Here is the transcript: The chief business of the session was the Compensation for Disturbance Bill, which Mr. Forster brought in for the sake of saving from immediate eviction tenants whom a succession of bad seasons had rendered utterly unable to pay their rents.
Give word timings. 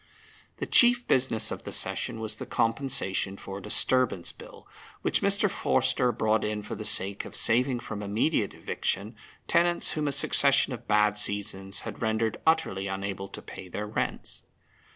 The 0.57 0.65
chief 0.65 1.07
business 1.07 1.51
of 1.51 1.61
the 1.61 1.71
session 1.71 2.19
was 2.19 2.37
the 2.37 2.47
Compensation 2.47 3.37
for 3.37 3.61
Disturbance 3.61 4.31
Bill, 4.31 4.67
which 5.03 5.21
Mr. 5.21 5.47
Forster 5.47 6.11
brought 6.11 6.43
in 6.43 6.63
for 6.63 6.73
the 6.73 6.85
sake 6.85 7.23
of 7.23 7.35
saving 7.35 7.81
from 7.81 8.01
immediate 8.01 8.55
eviction 8.55 9.15
tenants 9.47 9.91
whom 9.91 10.07
a 10.07 10.11
succession 10.11 10.73
of 10.73 10.87
bad 10.87 11.19
seasons 11.19 11.81
had 11.81 12.01
rendered 12.01 12.41
utterly 12.47 12.87
unable 12.87 13.27
to 13.27 13.43
pay 13.43 13.67
their 13.69 13.85
rents. 13.85 14.41